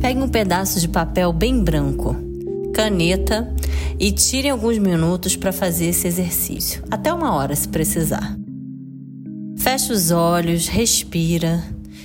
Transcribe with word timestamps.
Pegue 0.00 0.20
um 0.20 0.28
pedaço 0.28 0.80
de 0.80 0.88
papel 0.88 1.32
bem 1.32 1.62
branco, 1.62 2.16
caneta 2.72 3.52
e 3.98 4.12
tire 4.12 4.48
alguns 4.48 4.78
minutos 4.78 5.36
para 5.36 5.52
fazer 5.52 5.86
esse 5.86 6.06
exercício, 6.06 6.82
até 6.90 7.12
uma 7.12 7.34
hora 7.34 7.54
se 7.54 7.68
precisar. 7.68 8.36
Feche 9.56 9.92
os 9.92 10.10
olhos, 10.10 10.68
respira 10.68 11.62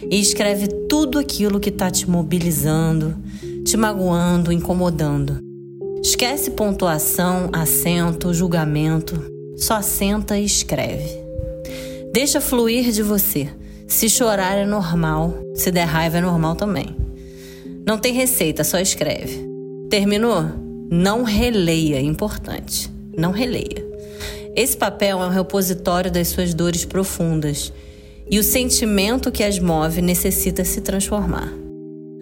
e 0.10 0.20
escreve 0.20 0.68
tudo 0.88 1.20
aquilo 1.20 1.60
que 1.60 1.70
está 1.70 1.92
te 1.92 2.10
mobilizando, 2.10 3.16
te 3.66 3.76
magoando, 3.76 4.52
incomodando. 4.52 5.40
Esquece 6.02 6.52
pontuação, 6.52 7.50
acento, 7.52 8.34
julgamento. 8.34 9.22
Só 9.58 9.82
senta 9.82 10.38
e 10.38 10.46
escreve. 10.46 11.20
Deixa 12.14 12.40
fluir 12.40 12.92
de 12.92 13.04
você. 13.04 13.50
Se 13.88 14.10
chorar 14.10 14.58
é 14.58 14.66
normal, 14.66 15.34
se 15.54 15.70
der 15.70 15.84
raiva 15.84 16.20
é 16.20 16.22
normal 16.22 16.56
também. 16.56 16.96
Não 17.90 17.98
tem 17.98 18.14
receita, 18.14 18.64
só 18.64 18.78
escreve. 18.78 19.50
Terminou? 19.90 20.46
Não 20.92 21.24
releia, 21.24 21.96
é 21.96 22.02
importante. 22.02 22.88
Não 23.18 23.32
releia. 23.32 23.84
Esse 24.56 24.78
papel 24.78 25.20
é 25.20 25.26
um 25.26 25.32
repositório 25.32 26.12
das 26.12 26.28
suas 26.28 26.54
dores 26.54 26.86
profundas 26.86 27.74
e 28.30 28.38
o 28.38 28.44
sentimento 28.44 29.32
que 29.32 29.44
as 29.44 29.58
move 29.58 30.04
necessita 30.04 30.64
se 30.64 30.82
transformar. 30.82 31.52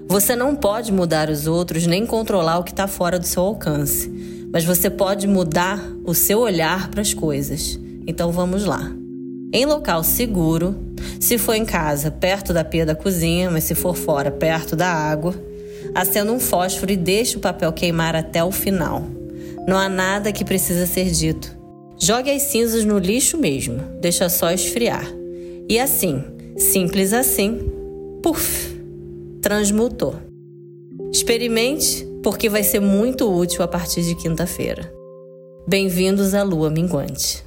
Você 0.07 0.37
não 0.37 0.55
pode 0.55 0.93
mudar 0.93 1.29
os 1.29 1.47
outros 1.47 1.85
nem 1.85 2.05
controlar 2.05 2.59
o 2.59 2.63
que 2.63 2.71
está 2.71 2.87
fora 2.87 3.19
do 3.19 3.27
seu 3.27 3.43
alcance, 3.43 4.09
mas 4.53 4.63
você 4.63 4.89
pode 4.89 5.27
mudar 5.27 5.85
o 6.05 6.13
seu 6.13 6.39
olhar 6.39 6.89
para 6.89 7.01
as 7.01 7.13
coisas. 7.13 7.77
Então 8.07 8.31
vamos 8.31 8.63
lá. 8.63 8.89
Em 9.51 9.65
local 9.65 10.01
seguro, 10.01 10.77
se 11.19 11.37
for 11.37 11.55
em 11.55 11.65
casa, 11.65 12.09
perto 12.09 12.53
da 12.53 12.63
pia 12.63 12.85
da 12.85 12.95
cozinha, 12.95 13.51
mas 13.51 13.65
se 13.65 13.75
for 13.75 13.97
fora, 13.97 14.31
perto 14.31 14.73
da 14.73 14.89
água, 14.89 15.35
acenda 15.97 16.31
um 16.31 16.39
fósforo 16.39 16.91
e 16.91 16.95
deixe 16.95 17.37
o 17.37 17.39
papel 17.39 17.73
queimar 17.73 18.15
até 18.15 18.43
o 18.43 18.51
final. 18.51 19.03
Não 19.67 19.75
há 19.75 19.89
nada 19.89 20.31
que 20.31 20.45
precisa 20.45 20.85
ser 20.85 21.09
dito. 21.09 21.57
Jogue 21.99 22.29
as 22.29 22.43
cinzas 22.43 22.85
no 22.85 22.99
lixo 22.99 23.37
mesmo, 23.37 23.79
deixa 23.99 24.29
só 24.29 24.51
esfriar. 24.51 25.07
E 25.67 25.79
assim, 25.79 26.23
simples 26.55 27.11
assim, 27.13 27.59
puf! 28.21 28.77
transmutou. 29.41 30.15
Experimente, 31.11 32.07
porque 32.21 32.47
vai 32.47 32.61
ser 32.61 32.79
muito 32.79 33.33
útil 33.33 33.63
a 33.63 33.67
partir 33.67 34.03
de 34.03 34.13
quinta-feira. 34.13 34.91
Bem-vindos 35.67 36.33
à 36.33 36.43
Lua 36.43 36.69
Minguante. 36.69 37.46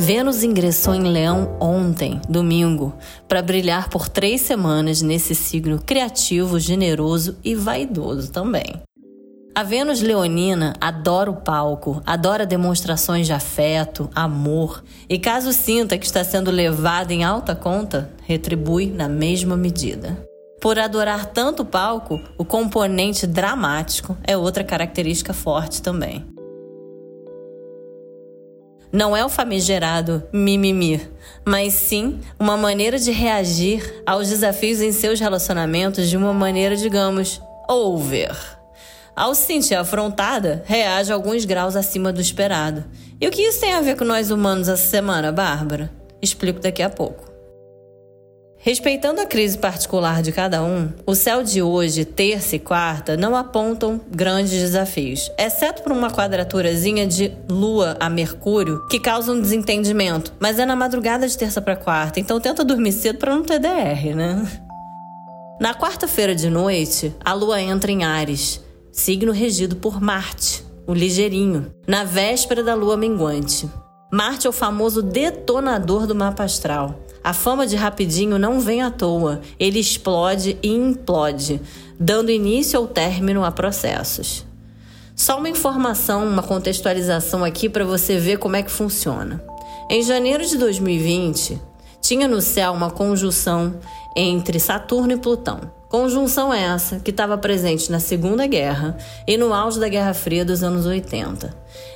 Vênus 0.00 0.42
ingressou 0.42 0.94
em 0.94 1.02
Leão 1.02 1.58
ontem, 1.60 2.22
domingo, 2.26 2.94
para 3.28 3.42
brilhar 3.42 3.90
por 3.90 4.08
três 4.08 4.40
semanas 4.40 5.02
nesse 5.02 5.34
signo 5.34 5.78
criativo, 5.78 6.58
generoso 6.58 7.36
e 7.44 7.54
vaidoso 7.54 8.32
também. 8.32 8.80
A 9.54 9.62
Vênus 9.62 10.00
Leonina 10.00 10.72
adora 10.80 11.30
o 11.30 11.36
palco, 11.36 12.00
adora 12.06 12.46
demonstrações 12.46 13.26
de 13.26 13.34
afeto, 13.34 14.08
amor, 14.14 14.82
e 15.06 15.18
caso 15.18 15.52
sinta 15.52 15.98
que 15.98 16.06
está 16.06 16.24
sendo 16.24 16.50
levada 16.50 17.12
em 17.12 17.22
alta 17.22 17.54
conta, 17.54 18.10
retribui 18.22 18.86
na 18.86 19.06
mesma 19.06 19.54
medida. 19.54 20.16
Por 20.62 20.78
adorar 20.78 21.26
tanto 21.26 21.62
o 21.62 21.66
palco, 21.66 22.18
o 22.38 22.44
componente 22.44 23.26
dramático 23.26 24.16
é 24.24 24.34
outra 24.34 24.64
característica 24.64 25.34
forte 25.34 25.82
também. 25.82 26.24
Não 28.92 29.16
é 29.16 29.24
o 29.24 29.28
famigerado 29.28 30.22
mimimi, 30.32 31.00
mas 31.44 31.74
sim 31.74 32.18
uma 32.38 32.56
maneira 32.56 32.98
de 32.98 33.12
reagir 33.12 34.02
aos 34.04 34.28
desafios 34.28 34.80
em 34.80 34.90
seus 34.90 35.20
relacionamentos 35.20 36.08
de 36.08 36.16
uma 36.16 36.34
maneira, 36.34 36.74
digamos, 36.74 37.40
over. 37.68 38.36
Ao 39.14 39.32
se 39.34 39.42
sentir 39.42 39.76
afrontada, 39.76 40.64
reage 40.66 41.12
alguns 41.12 41.44
graus 41.44 41.76
acima 41.76 42.12
do 42.12 42.20
esperado. 42.20 42.84
E 43.20 43.28
o 43.28 43.30
que 43.30 43.42
isso 43.42 43.60
tem 43.60 43.74
a 43.74 43.80
ver 43.80 43.96
com 43.96 44.04
nós 44.04 44.30
humanos 44.30 44.68
essa 44.68 44.88
semana, 44.88 45.30
Bárbara? 45.30 45.92
Explico 46.20 46.58
daqui 46.58 46.82
a 46.82 46.90
pouco. 46.90 47.29
Respeitando 48.62 49.22
a 49.22 49.26
crise 49.26 49.56
particular 49.56 50.20
de 50.20 50.32
cada 50.32 50.62
um, 50.62 50.92
o 51.06 51.14
céu 51.14 51.42
de 51.42 51.62
hoje, 51.62 52.04
terça 52.04 52.56
e 52.56 52.58
quarta, 52.58 53.16
não 53.16 53.34
apontam 53.34 53.98
grandes 54.10 54.52
desafios, 54.52 55.30
exceto 55.38 55.82
por 55.82 55.92
uma 55.92 56.10
quadraturazinha 56.10 57.06
de 57.06 57.32
Lua 57.48 57.96
a 57.98 58.10
Mercúrio 58.10 58.86
que 58.88 59.00
causa 59.00 59.32
um 59.32 59.40
desentendimento, 59.40 60.34
mas 60.38 60.58
é 60.58 60.66
na 60.66 60.76
madrugada 60.76 61.26
de 61.26 61.38
terça 61.38 61.62
para 61.62 61.74
quarta, 61.74 62.20
então 62.20 62.38
tenta 62.38 62.62
dormir 62.62 62.92
cedo 62.92 63.18
para 63.18 63.34
não 63.34 63.42
ter 63.42 63.58
DR, 63.58 64.14
né? 64.14 64.46
Na 65.58 65.74
quarta-feira 65.74 66.34
de 66.34 66.50
noite, 66.50 67.14
a 67.24 67.32
Lua 67.32 67.62
entra 67.62 67.90
em 67.90 68.04
Ares 68.04 68.60
signo 68.92 69.32
regido 69.32 69.76
por 69.76 70.00
Marte, 70.00 70.64
o 70.86 70.92
ligeirinho, 70.92 71.72
na 71.86 72.04
véspera 72.04 72.62
da 72.62 72.74
lua 72.74 72.96
minguante. 72.96 73.70
Marte 74.12 74.46
é 74.46 74.50
o 74.50 74.52
famoso 74.52 75.00
detonador 75.00 76.06
do 76.06 76.14
mapa 76.14 76.42
astral. 76.44 76.98
A 77.22 77.32
fama 77.34 77.66
de 77.66 77.76
rapidinho 77.76 78.38
não 78.38 78.60
vem 78.60 78.80
à 78.80 78.90
toa, 78.90 79.40
ele 79.58 79.78
explode 79.78 80.58
e 80.62 80.68
implode, 80.68 81.60
dando 81.98 82.30
início 82.30 82.80
ou 82.80 82.86
término 82.86 83.44
a 83.44 83.52
processos. 83.52 84.46
Só 85.14 85.36
uma 85.36 85.50
informação, 85.50 86.26
uma 86.26 86.42
contextualização 86.42 87.44
aqui 87.44 87.68
para 87.68 87.84
você 87.84 88.18
ver 88.18 88.38
como 88.38 88.56
é 88.56 88.62
que 88.62 88.70
funciona. 88.70 89.44
Em 89.90 90.02
janeiro 90.02 90.46
de 90.46 90.56
2020, 90.56 91.60
tinha 92.00 92.26
no 92.26 92.40
céu 92.40 92.72
uma 92.72 92.90
conjunção 92.90 93.78
entre 94.16 94.58
Saturno 94.58 95.12
e 95.12 95.18
Plutão. 95.18 95.79
Conjunção 95.90 96.54
essa 96.54 97.00
que 97.00 97.10
estava 97.10 97.36
presente 97.36 97.90
na 97.90 97.98
Segunda 97.98 98.46
Guerra 98.46 98.96
e 99.26 99.36
no 99.36 99.52
auge 99.52 99.80
da 99.80 99.88
Guerra 99.88 100.14
Fria 100.14 100.44
dos 100.44 100.62
anos 100.62 100.86
80. 100.86 101.52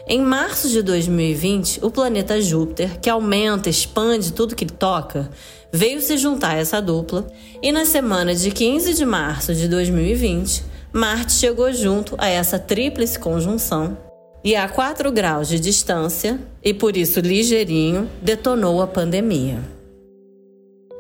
Em 0.09 0.21
março 0.21 0.69
de 0.69 0.82
2020, 0.82 1.78
o 1.81 1.93
planeta 1.93 2.43
Júpiter, 2.43 2.99
que 2.99 3.09
aumenta, 3.09 3.71
expande 3.71 4.32
tudo 4.32 4.56
que 4.56 4.66
toca, 4.66 5.31
veio 5.72 6.00
se 6.00 6.19
juntar 6.19 6.56
a 6.56 6.59
essa 6.59 6.82
dupla, 6.82 7.28
e 7.62 7.71
na 7.71 7.84
semana 7.84 8.34
de 8.34 8.50
15 8.50 8.94
de 8.94 9.06
março 9.06 9.55
de 9.55 9.69
2020, 9.69 10.65
Marte 10.93 11.32
chegou 11.32 11.72
junto 11.72 12.16
a 12.19 12.26
essa 12.28 12.59
tríplice 12.59 13.16
conjunção 13.16 13.97
e 14.43 14.56
a 14.56 14.69
4 14.69 15.12
graus 15.12 15.47
de 15.47 15.61
distância, 15.61 16.41
e 16.65 16.75
por 16.75 16.97
isso 16.97 17.21
ligeirinho, 17.21 18.11
detonou 18.21 18.82
a 18.82 18.88
pandemia. 18.88 19.61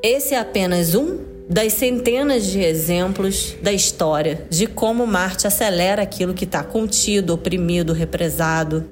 Esse 0.00 0.34
é 0.34 0.38
apenas 0.38 0.94
um 0.94 1.33
das 1.48 1.74
centenas 1.74 2.46
de 2.46 2.60
exemplos 2.60 3.54
da 3.62 3.72
história 3.72 4.46
de 4.48 4.66
como 4.66 5.06
Marte 5.06 5.46
acelera 5.46 6.02
aquilo 6.02 6.34
que 6.34 6.44
está 6.44 6.62
contido, 6.62 7.34
oprimido, 7.34 7.92
represado. 7.92 8.84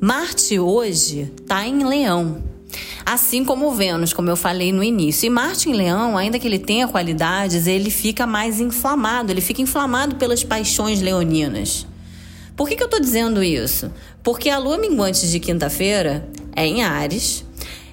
Marte 0.00 0.58
hoje 0.58 1.32
está 1.40 1.66
em 1.66 1.84
Leão, 1.84 2.42
assim 3.04 3.44
como 3.44 3.72
Vênus, 3.72 4.12
como 4.12 4.30
eu 4.30 4.36
falei 4.36 4.72
no 4.72 4.82
início. 4.82 5.26
E 5.26 5.30
Marte 5.30 5.70
em 5.70 5.74
Leão, 5.74 6.16
ainda 6.16 6.38
que 6.38 6.46
ele 6.46 6.58
tenha 6.58 6.88
qualidades, 6.88 7.66
ele 7.66 7.90
fica 7.90 8.26
mais 8.26 8.60
inflamado, 8.60 9.32
ele 9.32 9.40
fica 9.40 9.62
inflamado 9.62 10.16
pelas 10.16 10.44
paixões 10.44 11.00
leoninas. 11.00 11.86
Por 12.56 12.68
que, 12.68 12.76
que 12.76 12.82
eu 12.82 12.86
estou 12.86 13.00
dizendo 13.00 13.42
isso? 13.42 13.90
Porque 14.22 14.50
a 14.50 14.58
lua 14.58 14.78
minguante 14.78 15.28
de 15.28 15.40
quinta-feira 15.40 16.28
é 16.54 16.66
em 16.66 16.82
Ares 16.82 17.44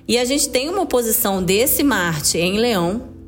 e 0.07 0.17
a 0.17 0.25
gente 0.25 0.49
tem 0.49 0.69
uma 0.69 0.81
oposição 0.81 1.41
desse 1.41 1.81
Marte 1.81 2.37
em 2.37 2.57
Leão 2.57 3.18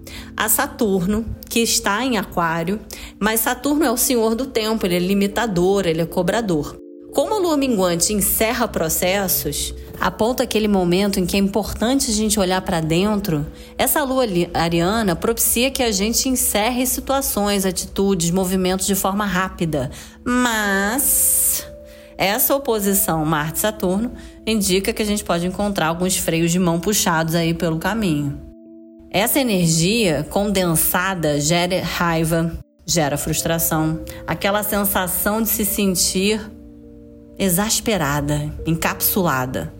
a 0.41 0.49
Saturno, 0.49 1.23
que 1.47 1.59
está 1.59 2.03
em 2.03 2.17
Aquário, 2.17 2.79
mas 3.19 3.41
Saturno 3.41 3.85
é 3.85 3.91
o 3.91 3.95
senhor 3.95 4.33
do 4.33 4.47
tempo, 4.47 4.87
ele 4.87 4.95
é 4.95 4.99
limitador, 4.99 5.85
ele 5.85 6.01
é 6.01 6.05
cobrador. 6.07 6.75
Como 7.13 7.35
a 7.35 7.37
lua 7.37 7.55
minguante 7.55 8.11
encerra 8.11 8.67
processos, 8.67 9.71
aponta 9.99 10.41
aquele 10.41 10.67
momento 10.67 11.19
em 11.19 11.27
que 11.27 11.35
é 11.37 11.39
importante 11.39 12.09
a 12.09 12.13
gente 12.15 12.39
olhar 12.39 12.59
para 12.63 12.81
dentro, 12.81 13.45
essa 13.77 14.03
lua 14.03 14.23
ariana 14.55 15.15
propicia 15.15 15.69
que 15.69 15.83
a 15.83 15.91
gente 15.91 16.27
encerre 16.27 16.87
situações, 16.87 17.63
atitudes, 17.63 18.31
movimentos 18.31 18.87
de 18.87 18.95
forma 18.95 19.27
rápida. 19.27 19.91
Mas 20.25 21.67
essa 22.17 22.55
oposição 22.55 23.23
Marte-Saturno 23.23 24.11
indica 24.43 24.91
que 24.91 25.03
a 25.03 25.05
gente 25.05 25.23
pode 25.23 25.45
encontrar 25.45 25.89
alguns 25.89 26.17
freios 26.17 26.51
de 26.51 26.57
mão 26.57 26.79
puxados 26.79 27.35
aí 27.35 27.53
pelo 27.53 27.77
caminho. 27.77 28.50
Essa 29.13 29.41
energia 29.41 30.25
condensada 30.29 31.37
gera 31.37 31.83
raiva, 31.83 32.57
gera 32.85 33.17
frustração, 33.17 33.99
aquela 34.25 34.63
sensação 34.63 35.41
de 35.41 35.49
se 35.49 35.65
sentir 35.65 36.39
exasperada, 37.37 38.49
encapsulada. 38.65 39.73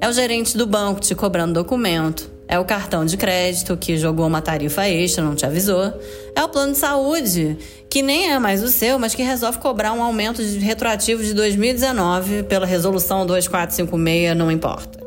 É 0.00 0.08
o 0.08 0.12
gerente 0.12 0.56
do 0.56 0.66
banco 0.66 1.00
te 1.00 1.14
cobrando 1.14 1.52
documento, 1.52 2.30
é 2.48 2.58
o 2.58 2.64
cartão 2.64 3.04
de 3.04 3.18
crédito 3.18 3.76
que 3.76 3.98
jogou 3.98 4.26
uma 4.26 4.40
tarifa 4.40 4.88
extra, 4.88 5.22
não 5.22 5.34
te 5.34 5.44
avisou. 5.44 5.92
É 6.34 6.42
o 6.42 6.48
plano 6.48 6.72
de 6.72 6.78
saúde, 6.78 7.58
que 7.90 8.00
nem 8.00 8.30
é 8.30 8.38
mais 8.38 8.62
o 8.62 8.68
seu, 8.68 8.98
mas 8.98 9.14
que 9.14 9.22
resolve 9.22 9.58
cobrar 9.58 9.92
um 9.92 10.02
aumento 10.02 10.42
de 10.42 10.58
retroativo 10.58 11.22
de 11.22 11.34
2019 11.34 12.44
pela 12.44 12.64
resolução 12.64 13.26
2456, 13.26 14.34
não 14.34 14.50
importa. 14.50 14.98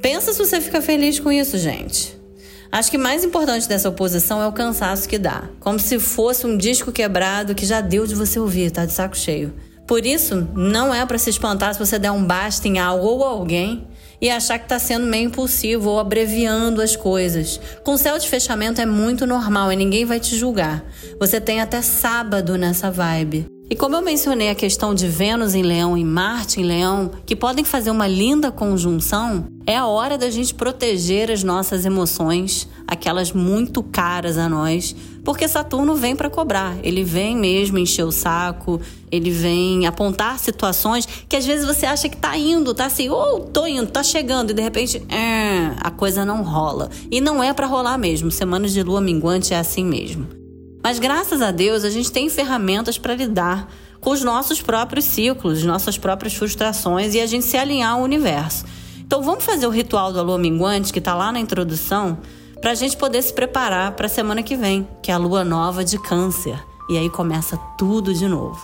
Pensa 0.00 0.32
se 0.32 0.38
você 0.38 0.60
fica 0.60 0.80
feliz 0.80 1.18
com 1.18 1.32
isso, 1.32 1.58
gente. 1.58 2.22
Acho 2.70 2.90
que 2.90 2.98
mais 2.98 3.24
importante 3.24 3.68
dessa 3.68 3.88
oposição 3.88 4.42
é 4.42 4.46
o 4.46 4.52
cansaço 4.52 5.08
que 5.08 5.18
dá. 5.18 5.44
Como 5.60 5.78
se 5.78 5.98
fosse 5.98 6.46
um 6.46 6.56
disco 6.56 6.90
quebrado 6.90 7.54
que 7.54 7.64
já 7.64 7.80
deu 7.80 8.06
de 8.06 8.14
você 8.14 8.38
ouvir, 8.38 8.70
tá 8.70 8.84
de 8.84 8.92
saco 8.92 9.16
cheio. 9.16 9.54
Por 9.86 10.06
isso, 10.06 10.48
não 10.54 10.94
é 10.94 11.04
para 11.04 11.18
se 11.18 11.30
espantar 11.30 11.74
se 11.74 11.78
você 11.78 11.98
der 11.98 12.10
um 12.10 12.24
basta 12.24 12.66
em 12.66 12.78
algo 12.78 13.06
ou 13.06 13.24
alguém 13.24 13.86
e 14.20 14.30
achar 14.30 14.58
que 14.58 14.64
está 14.64 14.78
sendo 14.78 15.06
meio 15.06 15.26
impulsivo 15.26 15.90
ou 15.90 16.00
abreviando 16.00 16.80
as 16.80 16.96
coisas. 16.96 17.60
Com 17.82 17.96
céu 17.96 18.18
de 18.18 18.28
fechamento 18.28 18.80
é 18.80 18.86
muito 18.86 19.26
normal 19.26 19.70
e 19.70 19.76
ninguém 19.76 20.06
vai 20.06 20.18
te 20.18 20.36
julgar. 20.36 20.82
Você 21.20 21.40
tem 21.40 21.60
até 21.60 21.82
sábado 21.82 22.56
nessa 22.56 22.90
vibe. 22.90 23.53
E 23.68 23.74
como 23.74 23.96
eu 23.96 24.02
mencionei 24.02 24.50
a 24.50 24.54
questão 24.54 24.94
de 24.94 25.08
Vênus 25.08 25.54
em 25.54 25.62
Leão 25.62 25.96
e 25.96 26.04
Marte 26.04 26.60
em 26.60 26.64
Leão, 26.64 27.10
que 27.24 27.34
podem 27.34 27.64
fazer 27.64 27.90
uma 27.90 28.06
linda 28.06 28.52
conjunção, 28.52 29.46
é 29.66 29.74
a 29.74 29.86
hora 29.86 30.18
da 30.18 30.28
gente 30.28 30.54
proteger 30.54 31.30
as 31.30 31.42
nossas 31.42 31.86
emoções, 31.86 32.68
aquelas 32.86 33.32
muito 33.32 33.82
caras 33.82 34.36
a 34.36 34.50
nós, 34.50 34.94
porque 35.24 35.48
Saturno 35.48 35.94
vem 35.94 36.14
para 36.14 36.28
cobrar. 36.28 36.76
Ele 36.82 37.02
vem 37.02 37.34
mesmo 37.34 37.78
encher 37.78 38.04
o 38.04 38.12
saco, 38.12 38.78
ele 39.10 39.30
vem 39.30 39.86
apontar 39.86 40.38
situações 40.38 41.08
que 41.26 41.34
às 41.34 41.46
vezes 41.46 41.64
você 41.64 41.86
acha 41.86 42.06
que 42.06 42.18
tá 42.18 42.36
indo, 42.36 42.74
tá 42.74 42.84
assim, 42.84 43.08
ou 43.08 43.36
oh, 43.36 43.40
tô 43.40 43.66
indo, 43.66 43.90
tá 43.90 44.02
chegando, 44.02 44.50
e 44.50 44.54
de 44.54 44.60
repente, 44.60 45.02
é, 45.08 45.74
a 45.80 45.90
coisa 45.90 46.22
não 46.22 46.42
rola. 46.42 46.90
E 47.10 47.18
não 47.18 47.42
é 47.42 47.54
para 47.54 47.66
rolar 47.66 47.96
mesmo. 47.96 48.30
Semanas 48.30 48.74
de 48.74 48.82
lua 48.82 49.00
minguante 49.00 49.54
é 49.54 49.58
assim 49.58 49.86
mesmo. 49.86 50.43
Mas 50.84 50.98
graças 50.98 51.40
a 51.40 51.50
Deus 51.50 51.82
a 51.82 51.88
gente 51.88 52.12
tem 52.12 52.28
ferramentas 52.28 52.98
para 52.98 53.14
lidar 53.14 53.66
com 54.02 54.10
os 54.10 54.22
nossos 54.22 54.60
próprios 54.60 55.06
ciclos, 55.06 55.64
nossas 55.64 55.96
próprias 55.96 56.34
frustrações 56.34 57.14
e 57.14 57.20
a 57.22 57.26
gente 57.26 57.46
se 57.46 57.56
alinhar 57.56 57.92
ao 57.92 58.02
universo. 58.02 58.66
Então 58.98 59.22
vamos 59.22 59.42
fazer 59.42 59.66
o 59.66 59.70
ritual 59.70 60.12
da 60.12 60.20
lua 60.20 60.36
minguante 60.36 60.92
que 60.92 60.98
está 60.98 61.14
lá 61.14 61.32
na 61.32 61.40
introdução 61.40 62.18
para 62.60 62.72
a 62.72 62.74
gente 62.74 62.98
poder 62.98 63.22
se 63.22 63.32
preparar 63.32 63.92
para 63.92 64.04
a 64.04 64.10
semana 64.10 64.42
que 64.42 64.56
vem, 64.56 64.86
que 65.02 65.10
é 65.10 65.14
a 65.14 65.18
lua 65.18 65.42
nova 65.42 65.82
de 65.82 65.98
Câncer. 65.98 66.62
E 66.90 66.98
aí 66.98 67.08
começa 67.08 67.56
tudo 67.78 68.12
de 68.12 68.28
novo. 68.28 68.62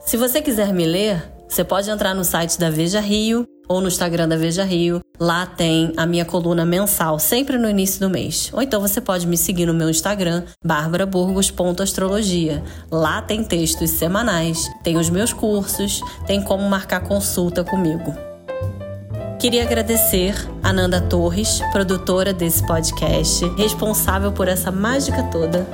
Se 0.00 0.16
você 0.16 0.40
quiser 0.40 0.72
me 0.72 0.86
ler, 0.86 1.22
você 1.46 1.62
pode 1.62 1.90
entrar 1.90 2.14
no 2.14 2.24
site 2.24 2.58
da 2.58 2.70
Veja 2.70 2.98
Rio 2.98 3.46
ou 3.72 3.80
no 3.80 3.88
Instagram 3.88 4.28
da 4.28 4.36
Veja 4.36 4.64
Rio. 4.64 5.00
Lá 5.18 5.46
tem 5.46 5.92
a 5.96 6.04
minha 6.04 6.24
coluna 6.24 6.64
mensal, 6.64 7.18
sempre 7.18 7.56
no 7.56 7.68
início 7.68 8.00
do 8.00 8.10
mês. 8.10 8.50
Ou 8.52 8.60
então 8.60 8.80
você 8.80 9.00
pode 9.00 9.26
me 9.26 9.36
seguir 9.36 9.66
no 9.66 9.74
meu 9.74 9.88
Instagram, 9.88 10.44
barbaraburgos.astrologia. 10.64 12.62
Lá 12.90 13.22
tem 13.22 13.42
textos 13.42 13.90
semanais, 13.90 14.70
tem 14.82 14.96
os 14.96 15.08
meus 15.08 15.32
cursos, 15.32 16.02
tem 16.26 16.42
como 16.42 16.68
marcar 16.68 17.00
consulta 17.00 17.64
comigo. 17.64 18.14
Queria 19.38 19.62
agradecer 19.64 20.34
a 20.62 20.72
Nanda 20.72 21.00
Torres, 21.00 21.60
produtora 21.72 22.32
desse 22.32 22.64
podcast, 22.64 23.44
responsável 23.56 24.30
por 24.30 24.46
essa 24.46 24.70
mágica 24.70 25.24
toda. 25.24 25.66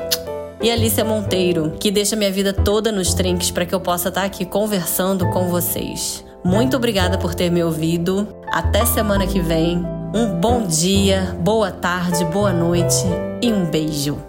E 0.61 0.71
Alicia 0.71 1.05
Monteiro, 1.05 1.75
que 1.79 1.91
deixa 1.91 2.17
minha 2.17 2.33
vida 2.33 2.53
toda 2.53 2.91
nos 2.91 3.15
trinques 3.15 3.51
para 3.51 3.67
que 3.67 3.75
eu 3.75 3.81
possa 3.81 4.09
estar 4.09 4.25
aqui 4.25 4.45
conversando 4.45 5.29
com 5.31 5.49
vocês. 5.49 6.28
Muito 6.45 6.77
obrigada 6.77 7.19
por 7.19 7.35
ter 7.35 7.51
me 7.51 7.63
ouvido. 7.63 8.29
Até 8.53 8.85
semana 8.85 9.27
que 9.27 9.41
vem. 9.41 9.85
Um 10.15 10.41
bom 10.41 10.67
dia, 10.67 11.37
boa 11.41 11.71
tarde, 11.71 12.25
boa 12.27 12.53
noite 12.53 13.05
e 13.43 13.53
um 13.53 13.67
beijo. 13.67 14.28